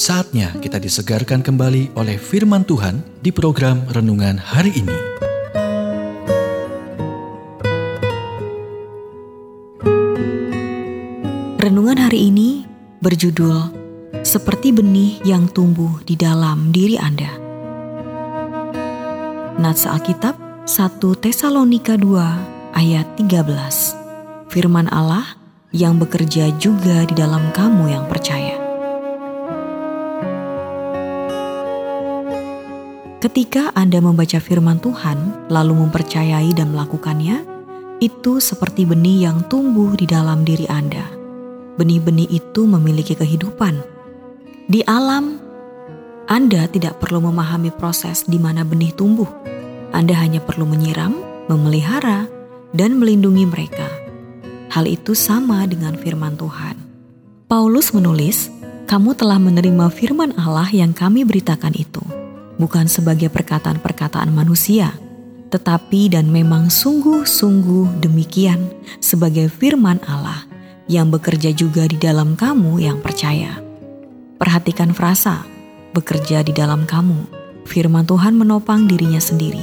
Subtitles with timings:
[0.00, 4.96] Saatnya kita disegarkan kembali oleh firman Tuhan di program renungan hari ini.
[11.60, 12.64] Renungan hari ini
[13.04, 13.76] berjudul
[14.24, 17.36] Seperti benih yang tumbuh di dalam diri Anda.
[19.60, 24.48] Nats Alkitab 1 Tesalonika 2 ayat 13.
[24.48, 25.36] Firman Allah
[25.76, 28.49] yang bekerja juga di dalam kamu yang percaya.
[33.20, 37.44] Ketika Anda membaca firman Tuhan, lalu mempercayai dan melakukannya,
[38.00, 41.04] itu seperti benih yang tumbuh di dalam diri Anda.
[41.76, 43.76] Benih-benih itu memiliki kehidupan.
[44.72, 45.36] Di alam,
[46.32, 49.28] Anda tidak perlu memahami proses di mana benih tumbuh.
[49.92, 51.12] Anda hanya perlu menyiram,
[51.52, 52.24] memelihara,
[52.72, 53.84] dan melindungi mereka.
[54.72, 56.72] Hal itu sama dengan firman Tuhan.
[57.52, 58.48] Paulus menulis,
[58.88, 62.09] "Kamu telah menerima firman Allah yang kami beritakan itu."
[62.60, 64.92] Bukan sebagai perkataan-perkataan manusia,
[65.48, 70.44] tetapi dan memang sungguh-sungguh demikian sebagai firman Allah
[70.86, 73.58] yang bekerja juga di dalam kamu yang percaya.
[74.36, 75.42] Perhatikan frasa,
[75.96, 77.40] bekerja di dalam kamu.
[77.64, 79.62] Firman Tuhan menopang dirinya sendiri,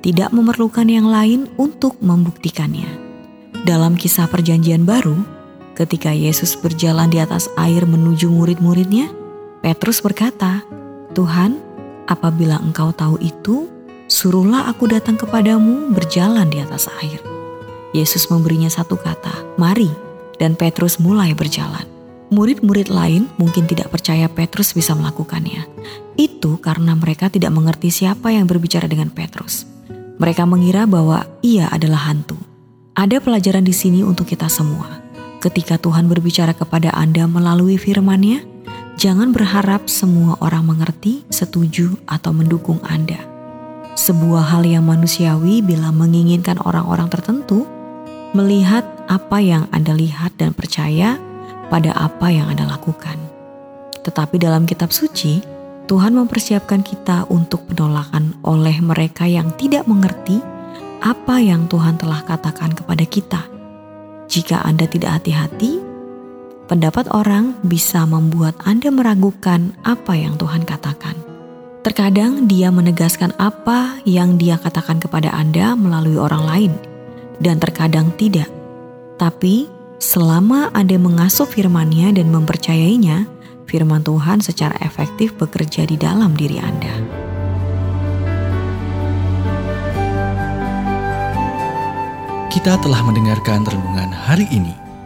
[0.00, 2.86] tidak memerlukan yang lain untuk membuktikannya.
[3.66, 5.18] Dalam kisah perjanjian baru,
[5.74, 9.10] ketika Yesus berjalan di atas air menuju murid-muridnya,
[9.58, 10.62] Petrus berkata,
[11.18, 11.58] Tuhan,
[12.08, 13.68] Apabila engkau tahu itu,
[14.08, 17.20] suruhlah aku datang kepadamu berjalan di atas air.
[17.92, 19.92] Yesus memberinya satu kata, mari,
[20.40, 21.84] dan Petrus mulai berjalan.
[22.32, 25.68] Murid-murid lain mungkin tidak percaya Petrus bisa melakukannya.
[26.16, 29.68] Itu karena mereka tidak mengerti siapa yang berbicara dengan Petrus.
[30.16, 32.36] Mereka mengira bahwa ia adalah hantu.
[32.96, 35.00] Ada pelajaran di sini untuk kita semua.
[35.38, 38.57] Ketika Tuhan berbicara kepada Anda melalui firman-Nya,
[38.98, 43.22] Jangan berharap semua orang mengerti, setuju, atau mendukung Anda.
[43.94, 47.62] Sebuah hal yang manusiawi bila menginginkan orang-orang tertentu
[48.34, 51.14] melihat apa yang Anda lihat dan percaya
[51.70, 53.22] pada apa yang Anda lakukan.
[54.02, 55.46] Tetapi dalam kitab suci,
[55.86, 60.42] Tuhan mempersiapkan kita untuk penolakan oleh mereka yang tidak mengerti
[61.06, 63.46] apa yang Tuhan telah katakan kepada kita.
[64.26, 65.87] Jika Anda tidak hati-hati,
[66.68, 71.16] pendapat orang bisa membuat Anda meragukan apa yang Tuhan katakan.
[71.80, 76.72] Terkadang dia menegaskan apa yang dia katakan kepada Anda melalui orang lain,
[77.40, 78.52] dan terkadang tidak.
[79.16, 79.64] Tapi
[79.96, 83.24] selama Anda mengasuh firman-Nya dan mempercayainya,
[83.64, 86.92] firman Tuhan secara efektif bekerja di dalam diri Anda.
[92.52, 94.87] Kita telah mendengarkan renungan hari ini.